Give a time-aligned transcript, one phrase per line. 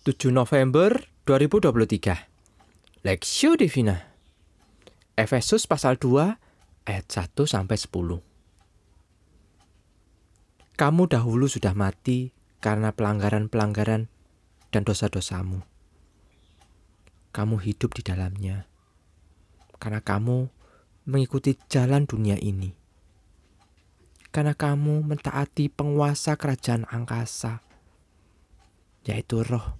[0.00, 4.00] 7 November 2023 Lexio Divina
[5.12, 8.24] Efesus pasal 2 ayat 1 sampai 10
[10.80, 12.32] Kamu dahulu sudah mati
[12.64, 14.08] karena pelanggaran-pelanggaran
[14.72, 15.68] dan dosa-dosamu.
[17.36, 18.64] Kamu hidup di dalamnya
[19.76, 20.48] karena kamu
[21.12, 22.72] mengikuti jalan dunia ini.
[24.32, 27.60] Karena kamu mentaati penguasa kerajaan angkasa,
[29.04, 29.76] yaitu roh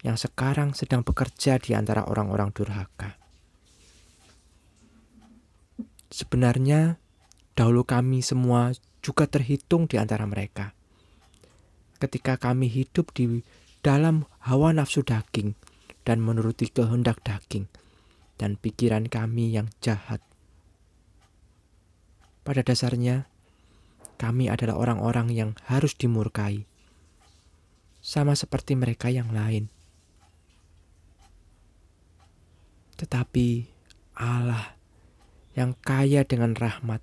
[0.00, 3.20] yang sekarang sedang bekerja di antara orang-orang durhaka.
[6.10, 6.98] Sebenarnya,
[7.54, 8.72] dahulu kami semua
[9.04, 10.72] juga terhitung di antara mereka.
[12.00, 13.44] Ketika kami hidup di
[13.84, 15.56] dalam hawa nafsu daging
[16.04, 17.68] dan menuruti kehendak daging
[18.40, 20.24] dan pikiran kami yang jahat.
[22.40, 23.28] Pada dasarnya,
[24.16, 26.64] kami adalah orang-orang yang harus dimurkai,
[28.00, 29.68] sama seperti mereka yang lain.
[33.00, 33.64] Tetapi
[34.20, 34.76] Allah
[35.56, 37.00] yang kaya dengan rahmat,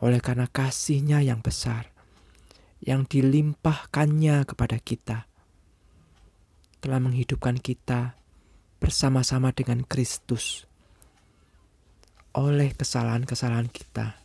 [0.00, 1.92] oleh karena kasihnya yang besar,
[2.80, 5.28] yang dilimpahkannya kepada kita,
[6.80, 8.16] telah menghidupkan kita
[8.80, 10.64] bersama-sama dengan Kristus
[12.36, 14.20] oleh kesalahan-kesalahan kita.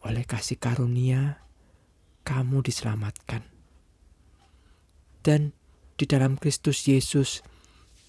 [0.00, 1.44] Oleh kasih karunia,
[2.24, 3.44] kamu diselamatkan.
[5.20, 5.52] Dan
[6.00, 7.44] di dalam Kristus Yesus,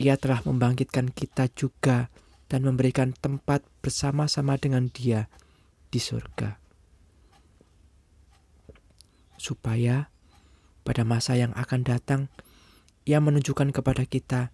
[0.02, 2.10] ia telah membangkitkan kita juga
[2.50, 5.30] dan memberikan tempat bersama-sama dengan Dia
[5.94, 6.58] di surga.
[9.38, 10.10] Supaya
[10.82, 12.22] pada masa yang akan datang,
[13.06, 14.50] Ia menunjukkan kepada kita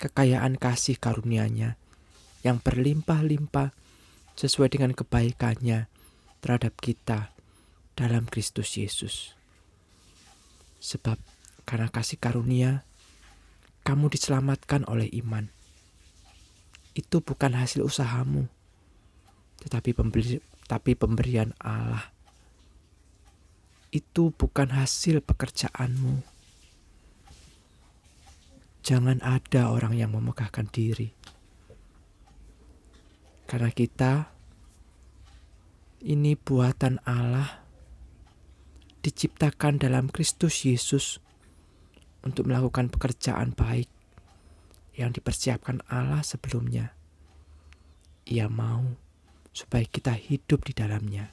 [0.00, 1.76] kekayaan kasih karunia-Nya
[2.40, 3.72] yang berlimpah-limpah
[4.36, 5.88] sesuai dengan kebaikannya
[6.40, 7.32] terhadap kita
[7.96, 9.32] dalam Kristus Yesus.
[10.80, 11.16] Sebab
[11.66, 12.84] karena kasih karunia,
[13.86, 15.46] kamu diselamatkan oleh iman.
[16.90, 18.50] Itu bukan hasil usahamu,
[19.62, 22.10] tetapi pemberi, tapi pemberian Allah.
[23.94, 26.18] Itu bukan hasil pekerjaanmu.
[28.82, 31.14] Jangan ada orang yang memegahkan diri.
[33.46, 34.34] Karena kita
[36.02, 37.62] ini buatan Allah
[39.06, 41.22] diciptakan dalam Kristus Yesus
[42.26, 43.86] untuk melakukan pekerjaan baik
[44.98, 46.90] yang dipersiapkan Allah sebelumnya.
[48.26, 48.82] Ia mau
[49.54, 51.30] supaya kita hidup di dalamnya.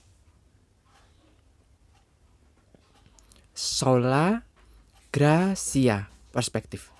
[3.57, 4.45] Sola
[5.09, 6.93] gracia perspektif.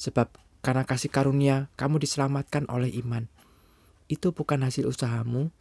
[0.00, 0.32] Sebab
[0.64, 3.28] karena kasih karunia kamu diselamatkan oleh iman.
[4.08, 5.52] Itu bukan hasil usahamu,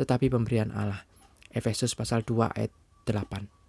[0.00, 1.04] tetapi pemberian Allah.
[1.50, 2.72] Efesus pasal 2 ayat
[3.04, 3.59] 8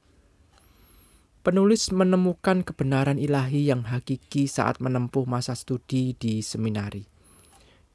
[1.42, 7.02] penulis menemukan kebenaran ilahi yang hakiki saat menempuh masa studi di seminari.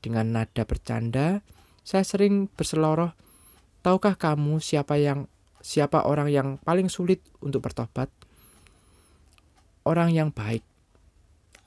[0.03, 1.47] Dengan nada bercanda,
[1.87, 3.15] saya sering berseloroh,
[3.87, 5.31] "Tahukah kamu siapa yang
[5.63, 8.11] siapa orang yang paling sulit untuk bertobat?"
[9.87, 10.67] Orang yang baik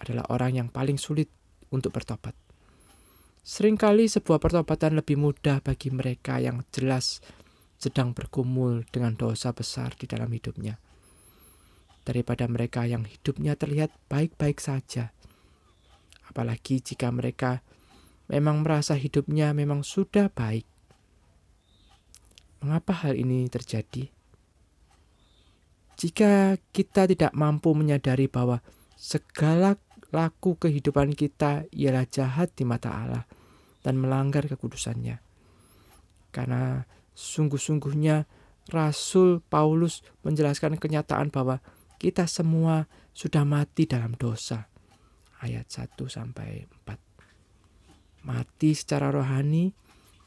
[0.03, 1.31] adalah orang yang paling sulit
[1.71, 2.35] untuk bertobat.
[3.39, 7.23] Seringkali sebuah pertobatan lebih mudah bagi mereka yang jelas
[7.79, 10.88] sedang bergumul dengan dosa besar di dalam hidupnya
[12.03, 15.11] daripada mereka yang hidupnya terlihat baik-baik saja.
[16.29, 17.65] Apalagi jika mereka
[18.29, 20.65] memang merasa hidupnya memang sudah baik.
[22.61, 24.11] Mengapa hal ini terjadi?
[25.99, 28.63] Jika kita tidak mampu menyadari bahwa
[28.95, 29.75] segala
[30.15, 33.23] laku kehidupan kita ialah jahat di mata Allah
[33.83, 35.19] dan melanggar kekudusannya.
[36.31, 36.83] Karena
[37.15, 38.27] sungguh-sungguhnya
[38.69, 41.59] Rasul Paulus menjelaskan kenyataan bahwa
[41.99, 44.71] kita semua sudah mati dalam dosa.
[45.43, 48.23] Ayat 1 sampai 4.
[48.23, 49.75] Mati secara rohani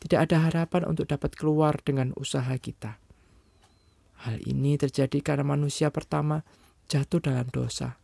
[0.05, 3.01] tidak ada harapan untuk dapat keluar dengan usaha kita.
[4.29, 6.45] Hal ini terjadi karena manusia pertama
[6.93, 7.97] jatuh dalam dosa.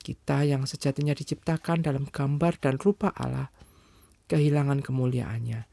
[0.00, 3.52] Kita yang sejatinya diciptakan dalam gambar dan rupa Allah,
[4.30, 5.66] kehilangan kemuliaannya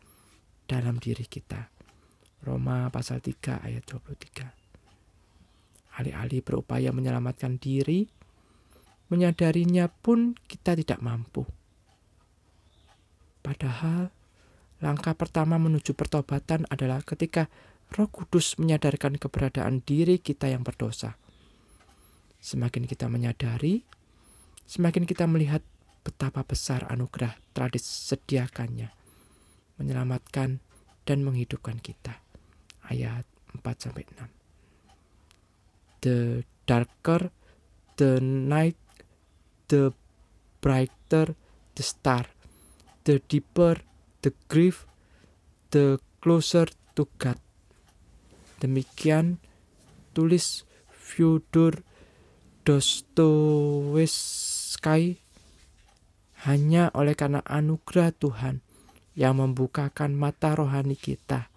[0.67, 1.71] dalam diri kita.
[2.43, 4.56] Roma pasal 3 ayat 23.
[5.97, 8.05] Alih-alih berupaya menyelamatkan diri,
[9.09, 11.47] menyadarinya pun kita tidak mampu.
[13.41, 14.13] Padahal,
[14.77, 17.49] langkah pertama menuju pertobatan adalah ketika
[17.95, 21.15] Roh Kudus menyadarkan keberadaan diri kita yang berdosa.
[22.37, 23.81] Semakin kita menyadari,
[24.69, 25.63] semakin kita melihat
[26.05, 28.93] betapa besar anugerah tradis sediakannya,
[29.81, 30.61] menyelamatkan
[31.07, 32.21] dan menghidupkan kita.
[32.85, 34.36] Ayat 4 sampai 6
[36.01, 37.31] the darker
[37.97, 38.77] the night,
[39.67, 39.93] the
[40.61, 41.33] brighter
[41.77, 42.25] the star,
[43.05, 43.77] the deeper
[44.25, 44.89] the grief,
[45.69, 46.65] the closer
[46.97, 47.37] to God.
[48.57, 49.37] Demikian
[50.17, 51.85] tulis Fyodor
[52.65, 54.03] Dostoevsky
[56.43, 58.59] hanya oleh karena anugerah Tuhan
[59.15, 61.47] yang membukakan mata rohani kita.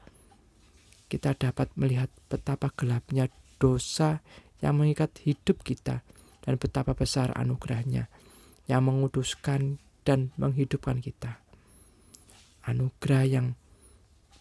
[1.10, 3.26] Kita dapat melihat betapa gelapnya
[3.60, 4.24] dosa
[4.64, 6.00] yang mengikat hidup kita
[6.40, 8.08] dan betapa besar anugerahnya
[8.64, 11.44] yang menguduskan dan menghidupkan kita.
[12.64, 13.46] Anugerah yang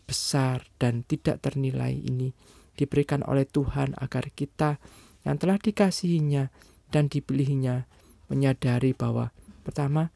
[0.07, 2.31] besar dan tidak ternilai ini
[2.73, 4.79] diberikan oleh Tuhan agar kita
[5.27, 6.49] yang telah dikasihinya
[6.89, 7.85] dan dipilihnya
[8.31, 9.35] menyadari bahwa
[9.67, 10.09] pertama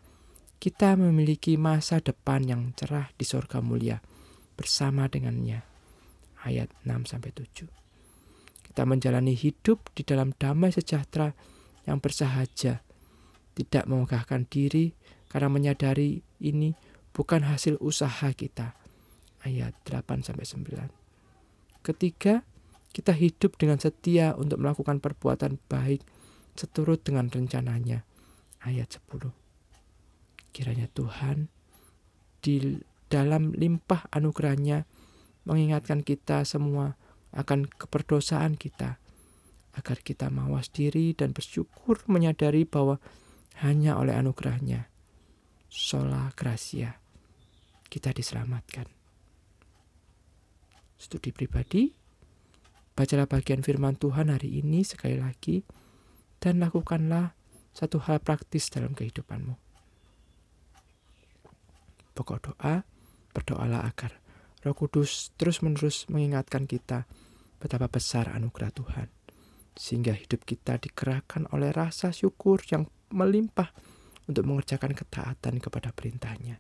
[0.63, 3.99] kita memiliki masa depan yang cerah di sorga mulia
[4.55, 5.67] bersama dengannya.
[6.43, 7.82] Ayat 6 sampai 7.
[8.73, 11.29] Kita menjalani hidup di dalam damai sejahtera
[11.85, 12.81] yang bersahaja,
[13.53, 14.97] tidak memegahkan diri
[15.29, 16.73] karena menyadari ini
[17.13, 18.73] bukan hasil usaha kita.
[19.45, 21.85] Ayat 8 sampai 9.
[21.85, 22.41] Ketiga,
[22.89, 26.01] kita hidup dengan setia untuk melakukan perbuatan baik
[26.57, 28.09] seturut dengan rencananya.
[28.65, 29.29] Ayat 10
[30.49, 31.45] Kiranya Tuhan
[32.41, 34.89] di dalam limpah anugerahnya
[35.45, 36.97] mengingatkan kita semua
[37.33, 39.01] akan keperdosaan kita
[39.73, 43.01] agar kita mawas diri dan bersyukur menyadari bahwa
[43.65, 44.89] hanya oleh anugerahnya
[45.69, 47.01] sola gracia
[47.89, 48.85] kita diselamatkan.
[50.97, 51.89] Studi pribadi,
[52.93, 55.65] bacalah bagian firman Tuhan hari ini sekali lagi
[56.37, 57.33] dan lakukanlah
[57.73, 59.63] satu hal praktis dalam kehidupanmu
[62.13, 62.85] pokok doa,
[63.33, 64.21] berdoalah agar
[64.63, 67.09] Roh Kudus terus-menerus mengingatkan kita
[67.63, 69.07] betapa besar anugerah Tuhan,
[69.71, 73.71] sehingga hidup kita dikerahkan oleh rasa syukur yang melimpah
[74.27, 76.59] untuk mengerjakan ketaatan kepada perintahnya.